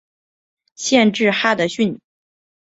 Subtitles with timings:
[0.73, 2.01] 县治哈得逊。